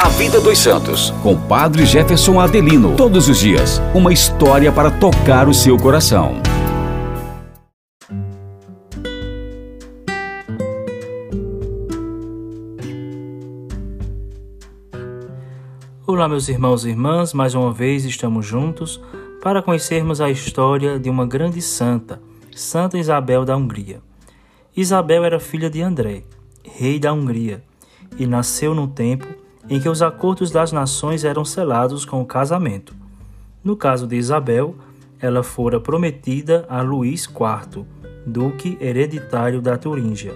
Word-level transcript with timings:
A 0.00 0.08
Vida 0.10 0.40
dos 0.40 0.56
Santos, 0.60 1.10
com 1.24 1.36
Padre 1.36 1.84
Jefferson 1.84 2.38
Adelino. 2.38 2.94
Todos 2.94 3.28
os 3.28 3.40
dias, 3.40 3.82
uma 3.92 4.12
história 4.12 4.70
para 4.70 4.92
tocar 4.92 5.48
o 5.48 5.52
seu 5.52 5.76
coração. 5.76 6.40
Olá, 16.06 16.28
meus 16.28 16.48
irmãos 16.48 16.84
e 16.84 16.90
irmãs, 16.90 17.34
mais 17.34 17.56
uma 17.56 17.72
vez 17.72 18.04
estamos 18.04 18.46
juntos 18.46 19.00
para 19.42 19.60
conhecermos 19.60 20.20
a 20.20 20.30
história 20.30 20.96
de 20.96 21.10
uma 21.10 21.26
grande 21.26 21.60
santa, 21.60 22.22
Santa 22.54 22.96
Isabel 22.96 23.44
da 23.44 23.56
Hungria. 23.56 24.00
Isabel 24.76 25.24
era 25.24 25.40
filha 25.40 25.68
de 25.68 25.82
André, 25.82 26.22
rei 26.62 27.00
da 27.00 27.12
Hungria, 27.12 27.64
e 28.16 28.28
nasceu 28.28 28.76
num 28.76 28.86
tempo 28.86 29.26
em 29.68 29.80
que 29.80 29.88
os 29.88 30.02
acordos 30.02 30.50
das 30.50 30.72
nações 30.72 31.24
eram 31.24 31.44
selados 31.44 32.04
com 32.04 32.22
o 32.22 32.26
casamento. 32.26 32.94
No 33.62 33.76
caso 33.76 34.06
de 34.06 34.16
Isabel, 34.16 34.74
ela 35.20 35.42
fora 35.42 35.80
prometida 35.80 36.64
a 36.68 36.80
Luís 36.80 37.24
IV, 37.24 37.84
duque 38.24 38.78
hereditário 38.80 39.60
da 39.60 39.76
Turíngia, 39.76 40.34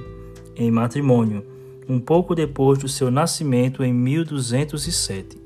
em 0.57 0.71
matrimônio, 0.71 1.45
um 1.89 1.99
pouco 1.99 2.35
depois 2.35 2.79
do 2.79 2.89
seu 2.89 3.11
nascimento 3.11 3.83
em 3.83 3.93
1207. 3.93 5.41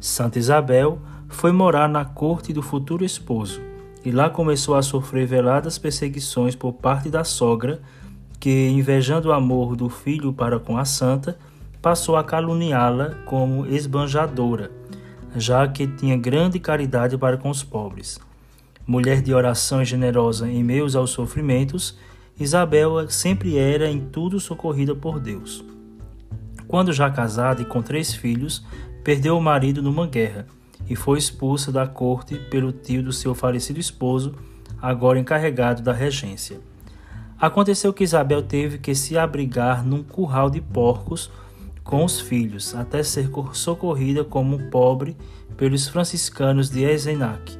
Santa 0.00 0.38
Isabel 0.38 0.98
foi 1.28 1.52
morar 1.52 1.88
na 1.88 2.04
corte 2.04 2.52
do 2.52 2.62
futuro 2.62 3.04
esposo 3.04 3.60
e 4.04 4.10
lá 4.10 4.30
começou 4.30 4.74
a 4.74 4.82
sofrer 4.82 5.26
veladas 5.26 5.78
perseguições 5.78 6.54
por 6.54 6.72
parte 6.72 7.10
da 7.10 7.24
sogra, 7.24 7.80
que, 8.38 8.68
invejando 8.68 9.30
o 9.30 9.32
amor 9.32 9.74
do 9.74 9.88
filho 9.88 10.32
para 10.32 10.60
com 10.60 10.78
a 10.78 10.84
santa, 10.84 11.36
passou 11.86 12.16
a 12.16 12.24
caluniá-la 12.24 13.10
como 13.24 13.64
esbanjadora, 13.64 14.72
já 15.36 15.68
que 15.68 15.86
tinha 15.86 16.16
grande 16.16 16.58
caridade 16.58 17.16
para 17.16 17.36
com 17.36 17.48
os 17.48 17.62
pobres. 17.62 18.18
Mulher 18.84 19.22
de 19.22 19.32
oração 19.32 19.80
e 19.80 19.84
generosa 19.84 20.50
em 20.50 20.64
meios 20.64 20.96
aos 20.96 21.10
sofrimentos, 21.10 21.96
Isabel 22.40 23.08
sempre 23.08 23.56
era 23.56 23.88
em 23.88 24.00
tudo 24.00 24.40
socorrida 24.40 24.96
por 24.96 25.20
Deus. 25.20 25.64
Quando 26.66 26.92
já 26.92 27.08
casada 27.08 27.62
e 27.62 27.64
com 27.64 27.80
três 27.80 28.12
filhos, 28.12 28.66
perdeu 29.04 29.38
o 29.38 29.40
marido 29.40 29.80
numa 29.80 30.08
guerra 30.08 30.44
e 30.90 30.96
foi 30.96 31.18
expulsa 31.18 31.70
da 31.70 31.86
corte 31.86 32.34
pelo 32.50 32.72
tio 32.72 33.00
do 33.00 33.12
seu 33.12 33.32
falecido 33.32 33.78
esposo, 33.78 34.34
agora 34.82 35.20
encarregado 35.20 35.82
da 35.82 35.92
regência. 35.92 36.58
Aconteceu 37.38 37.92
que 37.92 38.02
Isabel 38.02 38.42
teve 38.42 38.76
que 38.76 38.92
se 38.92 39.16
abrigar 39.16 39.86
num 39.86 40.02
curral 40.02 40.50
de 40.50 40.60
porcos 40.60 41.30
com 41.86 42.04
os 42.04 42.20
filhos, 42.20 42.74
até 42.74 43.02
ser 43.02 43.30
socorrida 43.52 44.24
como 44.24 44.58
pobre 44.70 45.16
pelos 45.56 45.86
franciscanos 45.86 46.68
de 46.68 46.82
Eisenach, 46.82 47.56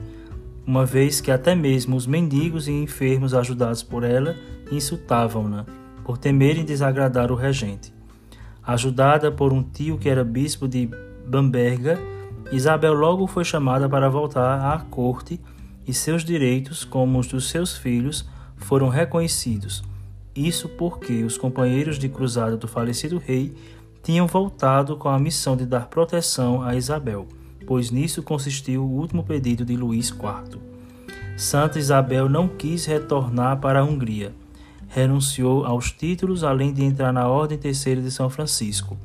uma 0.67 0.85
vez 0.85 1.21
que 1.21 1.31
até 1.31 1.55
mesmo 1.55 1.95
os 1.95 2.09
mendigos 2.09 2.67
e 2.67 2.73
enfermos 2.73 3.33
ajudados 3.33 3.85
por 3.85 4.03
ela 4.03 4.35
insultavam-na, 4.71 5.65
por 6.05 6.19
temerem 6.19 6.65
desagradar 6.65 7.31
o 7.31 7.37
regente. 7.37 7.95
Ajudada 8.65 9.31
por 9.31 9.53
um 9.53 9.63
tio 9.63 9.97
que 9.97 10.09
era 10.09 10.25
bispo 10.25 10.67
de 10.67 10.91
Bamberga, 11.27 11.97
Isabel 12.51 12.95
logo 12.95 13.29
foi 13.29 13.45
chamada 13.45 13.89
para 13.89 14.09
voltar 14.09 14.75
à 14.75 14.79
corte 14.81 15.41
e 15.87 15.95
seus 15.95 16.25
direitos, 16.25 16.85
como 16.85 17.21
os 17.21 17.29
dos 17.29 17.49
seus 17.49 17.77
filhos, 17.77 18.29
foram 18.57 18.89
reconhecidos. 18.89 19.85
Isso 20.35 20.69
porque 20.69 21.23
os 21.23 21.39
companheiros 21.39 21.97
de 21.97 22.09
cruzada 22.09 22.57
do 22.57 22.67
falecido 22.67 23.19
rei 23.19 23.55
tinham 24.07 24.29
voltado 24.29 24.97
com 24.97 25.09
a 25.09 25.19
missão 25.19 25.57
de 25.57 25.67
dar 25.67 25.89
proteção 25.89 26.63
a 26.63 26.77
Isabel, 26.77 27.27
pois 27.67 27.91
nisso 27.91 28.23
consistiu 28.23 28.85
o 28.85 28.89
último 28.89 29.25
pedido 29.25 29.65
de 29.65 29.77
Luís 29.77 30.11
IV. 30.11 30.61
Santa 31.37 31.81
Isabel 31.81 32.29
não 32.29 32.47
quis 32.47 32.87
retornar 32.87 33.59
para 33.59 33.81
a 33.81 33.83
Hungria. 33.83 34.33
Renunciou 34.87 35.65
aos 35.65 35.91
títulos, 35.91 36.45
além 36.45 36.73
de 36.73 36.85
entrar 36.85 37.13
na 37.13 37.27
Ordem 37.27 37.59
Terceira 37.59 38.01
de 38.01 38.13
São 38.13 38.31
Francisco. 38.31 38.97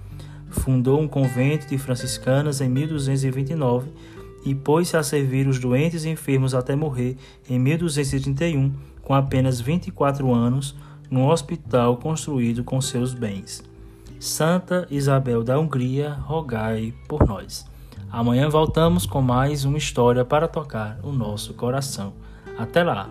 Fundou 0.51 1.01
um 1.01 1.07
convento 1.07 1.66
de 1.66 1.79
franciscanas 1.79 2.62
em 2.62 2.69
1229 2.69 3.89
e 4.45 4.53
pôs-se 4.53 4.95
a 4.95 5.01
servir 5.01 5.47
os 5.47 5.57
doentes 5.57 6.06
e 6.06 6.09
enfermos 6.09 6.53
até 6.53 6.75
morrer 6.75 7.18
em 7.50 7.57
1231, 7.57 8.72
com 9.01 9.16
apenas 9.16 9.59
24 9.59 10.31
anos, 10.31 10.75
num 11.09 11.28
hospital 11.28 11.97
construído 11.97 12.63
com 12.63 12.79
seus 12.79 13.16
bens. 13.16 13.70
Santa 14.21 14.87
Isabel 14.91 15.43
da 15.43 15.59
Hungria, 15.59 16.13
rogai 16.13 16.93
por 17.07 17.27
nós. 17.27 17.65
Amanhã 18.11 18.47
voltamos 18.47 19.03
com 19.07 19.19
mais 19.19 19.65
uma 19.65 19.79
história 19.79 20.23
para 20.23 20.47
tocar 20.47 20.99
o 21.01 21.11
nosso 21.11 21.55
coração. 21.55 22.13
Até 22.55 22.83
lá! 22.83 23.09